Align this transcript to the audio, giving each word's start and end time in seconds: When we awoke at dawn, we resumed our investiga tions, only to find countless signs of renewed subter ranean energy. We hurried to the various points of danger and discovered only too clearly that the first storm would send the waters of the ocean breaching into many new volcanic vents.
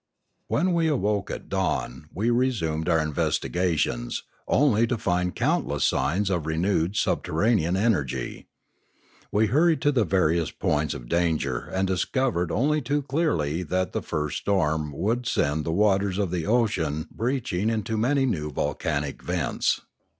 When 0.47 0.73
we 0.73 0.87
awoke 0.87 1.29
at 1.29 1.47
dawn, 1.47 2.09
we 2.11 2.31
resumed 2.31 2.89
our 2.89 2.97
investiga 2.97 3.77
tions, 3.77 4.23
only 4.47 4.87
to 4.87 4.97
find 4.97 5.35
countless 5.35 5.83
signs 5.83 6.31
of 6.31 6.47
renewed 6.47 6.95
subter 6.95 7.33
ranean 7.33 7.77
energy. 7.77 8.47
We 9.31 9.45
hurried 9.45 9.79
to 9.83 9.91
the 9.91 10.03
various 10.03 10.49
points 10.49 10.95
of 10.95 11.07
danger 11.07 11.69
and 11.71 11.87
discovered 11.87 12.51
only 12.51 12.81
too 12.81 13.03
clearly 13.03 13.61
that 13.61 13.91
the 13.91 14.01
first 14.01 14.39
storm 14.39 14.91
would 14.91 15.27
send 15.27 15.65
the 15.65 15.71
waters 15.71 16.17
of 16.17 16.31
the 16.31 16.47
ocean 16.47 17.07
breaching 17.11 17.69
into 17.69 17.95
many 17.95 18.25
new 18.25 18.49
volcanic 18.49 19.21
vents. 19.21 19.81